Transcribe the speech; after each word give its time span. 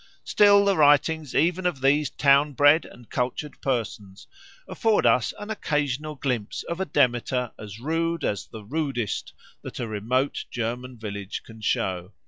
Still 0.23 0.65
the 0.65 0.75
writings 0.75 1.35
even 1.35 1.67
of 1.67 1.79
these 1.81 2.09
town 2.09 2.53
bred 2.53 2.85
and 2.85 3.07
cultured 3.07 3.61
persons 3.61 4.25
afford 4.67 5.05
us 5.05 5.31
an 5.37 5.51
occasional 5.51 6.15
glimpse 6.15 6.63
of 6.63 6.79
a 6.79 6.85
Demeter 6.85 7.51
as 7.59 7.79
rude 7.79 8.23
as 8.23 8.47
the 8.47 8.63
rudest 8.63 9.33
that 9.61 9.79
a 9.79 9.87
remote 9.87 10.45
German 10.49 10.97
village 10.97 11.43
can 11.43 11.61
show. 11.61 12.13